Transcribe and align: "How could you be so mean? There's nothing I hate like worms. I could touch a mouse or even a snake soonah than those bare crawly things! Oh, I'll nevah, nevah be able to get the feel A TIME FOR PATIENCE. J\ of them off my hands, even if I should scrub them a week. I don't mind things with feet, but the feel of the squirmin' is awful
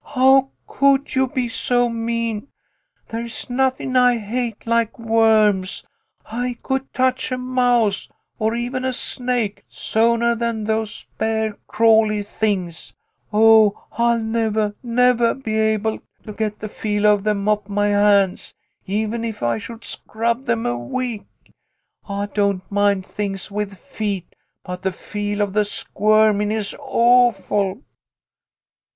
"How 0.03 0.49
could 0.65 1.13
you 1.13 1.27
be 1.27 1.47
so 1.47 1.87
mean? 1.87 2.47
There's 3.09 3.51
nothing 3.51 3.95
I 3.95 4.17
hate 4.17 4.65
like 4.65 4.97
worms. 4.97 5.83
I 6.25 6.57
could 6.63 6.91
touch 6.91 7.31
a 7.31 7.37
mouse 7.37 8.09
or 8.39 8.55
even 8.55 8.83
a 8.83 8.93
snake 8.93 9.63
soonah 9.69 10.39
than 10.39 10.63
those 10.63 11.05
bare 11.19 11.53
crawly 11.67 12.23
things! 12.23 12.91
Oh, 13.31 13.85
I'll 13.91 14.23
nevah, 14.23 14.71
nevah 14.81 15.35
be 15.35 15.59
able 15.59 15.99
to 16.23 16.33
get 16.33 16.57
the 16.57 16.67
feel 16.67 17.05
A 17.05 17.09
TIME 17.09 17.17
FOR 17.17 17.17
PATIENCE. 17.17 17.17
J\ 17.19 17.19
of 17.19 17.23
them 17.35 17.47
off 17.47 17.69
my 17.69 17.87
hands, 17.89 18.53
even 18.87 19.23
if 19.23 19.43
I 19.43 19.59
should 19.59 19.85
scrub 19.85 20.47
them 20.47 20.65
a 20.65 20.75
week. 20.79 21.27
I 22.09 22.25
don't 22.25 22.63
mind 22.71 23.05
things 23.05 23.51
with 23.51 23.77
feet, 23.77 24.33
but 24.65 24.81
the 24.81 24.91
feel 24.91 25.41
of 25.41 25.53
the 25.53 25.63
squirmin' 25.63 26.51
is 26.51 26.75
awful 26.79 27.83